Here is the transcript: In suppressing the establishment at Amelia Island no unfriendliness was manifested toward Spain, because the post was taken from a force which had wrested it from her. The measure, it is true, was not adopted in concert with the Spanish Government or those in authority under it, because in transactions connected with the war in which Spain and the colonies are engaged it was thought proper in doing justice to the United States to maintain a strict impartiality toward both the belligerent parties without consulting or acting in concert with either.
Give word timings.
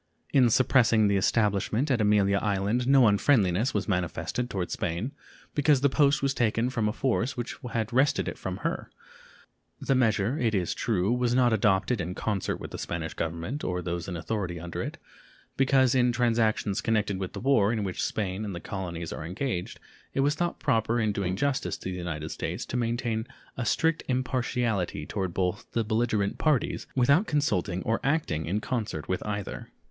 In 0.33 0.49
suppressing 0.49 1.07
the 1.07 1.15
establishment 1.15 1.91
at 1.91 2.01
Amelia 2.01 2.39
Island 2.39 2.87
no 2.87 3.05
unfriendliness 3.07 3.71
was 3.75 3.87
manifested 3.87 4.49
toward 4.49 4.71
Spain, 4.71 5.11
because 5.53 5.81
the 5.81 5.89
post 5.93 6.23
was 6.23 6.33
taken 6.33 6.71
from 6.71 6.89
a 6.89 6.91
force 6.91 7.37
which 7.37 7.57
had 7.73 7.93
wrested 7.93 8.27
it 8.27 8.35
from 8.39 8.57
her. 8.65 8.89
The 9.79 9.93
measure, 9.93 10.39
it 10.39 10.55
is 10.55 10.73
true, 10.73 11.13
was 11.13 11.35
not 11.35 11.53
adopted 11.53 12.01
in 12.01 12.15
concert 12.15 12.55
with 12.57 12.71
the 12.71 12.79
Spanish 12.79 13.13
Government 13.13 13.63
or 13.63 13.79
those 13.83 14.07
in 14.07 14.17
authority 14.17 14.59
under 14.59 14.81
it, 14.81 14.97
because 15.55 15.93
in 15.93 16.11
transactions 16.11 16.81
connected 16.81 17.19
with 17.19 17.33
the 17.33 17.39
war 17.39 17.71
in 17.71 17.83
which 17.83 18.03
Spain 18.03 18.43
and 18.43 18.55
the 18.55 18.59
colonies 18.59 19.13
are 19.13 19.23
engaged 19.23 19.79
it 20.15 20.21
was 20.21 20.33
thought 20.33 20.59
proper 20.59 20.99
in 20.99 21.11
doing 21.11 21.35
justice 21.35 21.77
to 21.77 21.91
the 21.91 21.95
United 21.97 22.29
States 22.29 22.65
to 22.65 22.75
maintain 22.75 23.27
a 23.55 23.65
strict 23.67 24.01
impartiality 24.07 25.05
toward 25.05 25.31
both 25.31 25.67
the 25.73 25.83
belligerent 25.83 26.39
parties 26.39 26.87
without 26.95 27.27
consulting 27.27 27.83
or 27.83 27.99
acting 28.03 28.47
in 28.47 28.59
concert 28.59 29.07
with 29.07 29.23
either. 29.27 29.69